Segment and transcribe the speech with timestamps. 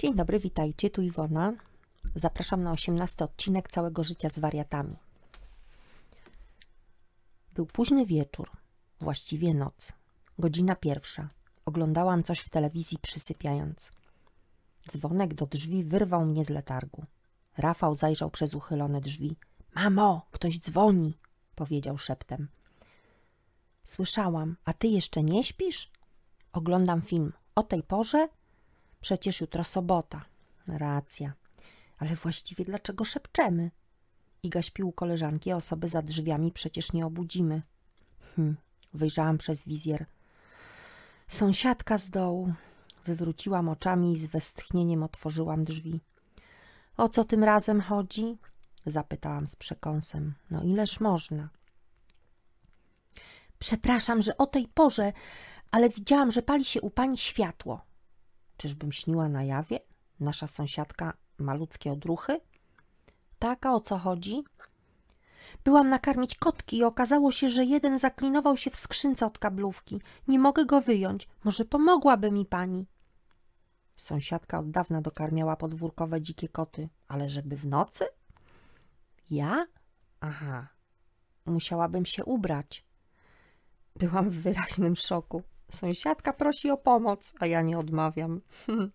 [0.00, 1.52] Dzień dobry, witajcie, tu Iwona.
[2.14, 4.96] Zapraszam na 18 odcinek całego życia z wariatami.
[7.54, 8.50] Był późny wieczór,
[9.00, 9.92] właściwie noc.
[10.38, 11.28] Godzina pierwsza.
[11.64, 13.92] Oglądałam coś w telewizji przysypiając.
[14.90, 17.04] Dzwonek do drzwi wyrwał mnie z letargu.
[17.56, 19.36] Rafał zajrzał przez uchylone drzwi.
[19.74, 21.18] Mamo, ktoś dzwoni,
[21.54, 22.48] powiedział szeptem.
[23.84, 25.90] Słyszałam, a ty jeszcze nie śpisz?
[26.52, 27.32] Oglądam film.
[27.54, 28.28] O tej porze?
[29.00, 30.24] Przecież jutro sobota.
[30.66, 31.32] Racja.
[31.98, 33.70] Ale właściwie dlaczego szepczemy?
[34.42, 37.62] Iga śpi u koleżanki, a osoby za drzwiami przecież nie obudzimy.
[38.36, 38.56] Hm,
[38.94, 40.06] wyjrzałam przez wizjer.
[41.28, 42.52] Sąsiadka z dołu.
[43.04, 46.00] Wywróciłam oczami i z westchnieniem otworzyłam drzwi.
[46.96, 48.38] O co tym razem chodzi?
[48.86, 50.34] Zapytałam z przekąsem.
[50.50, 51.48] No ileż można?
[53.58, 55.12] Przepraszam, że o tej porze,
[55.70, 57.87] ale widziałam, że pali się u pani światło.
[58.58, 59.80] Czyżbym śniła na jawie?
[60.20, 62.40] Nasza sąsiadka ma ludzkie odruchy?
[63.38, 64.44] Tak, a o co chodzi?
[65.64, 70.00] Byłam nakarmić kotki i okazało się, że jeden zaklinował się w skrzynce od kablówki.
[70.28, 71.28] Nie mogę go wyjąć.
[71.44, 72.86] Może pomogłaby mi pani?
[73.96, 78.04] Sąsiadka od dawna dokarmiała podwórkowe dzikie koty, ale żeby w nocy?
[79.30, 79.66] Ja?
[80.20, 80.68] Aha.
[81.46, 82.84] Musiałabym się ubrać.
[83.96, 85.42] Byłam w wyraźnym szoku.
[85.72, 88.40] Sąsiadka prosi o pomoc, a ja nie odmawiam.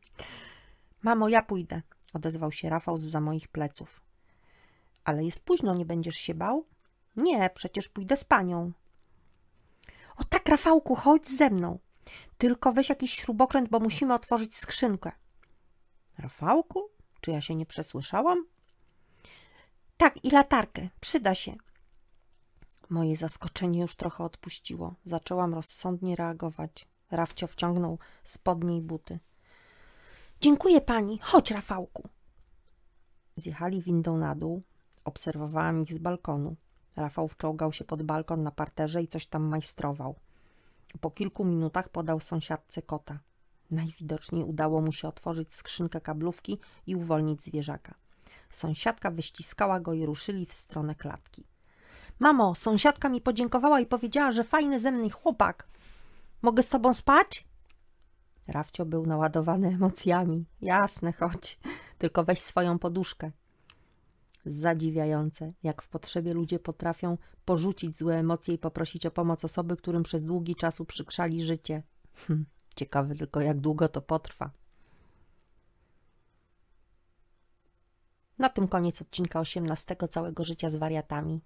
[1.04, 1.82] Mamo, ja pójdę,
[2.14, 4.02] odezwał się Rafał z za moich pleców.
[5.04, 6.66] Ale jest późno, nie będziesz się bał?
[7.16, 8.72] Nie, przecież pójdę z panią.
[10.18, 11.80] O tak, Rafałku, chodź ze mną.
[12.38, 15.12] Tylko weź jakiś śrubokręt, bo musimy otworzyć skrzynkę.
[16.18, 16.90] Rafałku?
[17.22, 18.46] Czy ja się nie przesłyszałam?
[19.98, 20.90] Tak, i latarkę.
[21.00, 21.56] Przyda się.
[22.94, 24.96] Moje zaskoczenie już trochę odpuściło.
[25.06, 26.88] Zaczęłam rozsądnie reagować.
[27.12, 29.20] Rafcio wciągnął spodnie i buty.
[30.42, 31.20] Dziękuję pani.
[31.20, 32.10] Chodź, Rafałku.
[33.36, 34.64] Zjechali windą na dół.
[35.04, 36.56] Obserwowałam ich z balkonu.
[36.96, 40.16] Rafał wczołgał się pod balkon na parterze i coś tam majstrował.
[41.02, 43.20] Po kilku minutach podał sąsiadce kota.
[43.72, 47.96] Najwidoczniej udało mu się otworzyć skrzynkę kablówki i uwolnić zwierzaka.
[48.50, 51.53] Sąsiadka wyściskała go i ruszyli w stronę klatki.
[52.20, 55.68] Mamo, sąsiadka mi podziękowała i powiedziała, że fajny ze mnie chłopak.
[56.42, 57.48] Mogę z tobą spać?
[58.48, 60.46] Rafcio był naładowany emocjami.
[60.62, 61.60] Jasne, chodź.
[61.98, 63.32] Tylko weź swoją poduszkę.
[64.46, 70.04] Zadziwiające, jak w potrzebie ludzie potrafią porzucić złe emocje i poprosić o pomoc osoby, którym
[70.04, 71.84] przez długi czas uprzykrzali życie.
[72.14, 72.46] Hm,
[72.76, 74.52] ciekawe tylko, jak długo to potrwa.
[78.40, 81.42] Na tym koniec odcinka 18 całego życia z wariatami.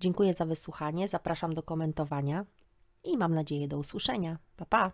[0.00, 2.46] Dziękuję za wysłuchanie, zapraszam do komentowania
[3.04, 4.38] i mam nadzieję do usłyszenia.
[4.56, 4.92] Pa pa!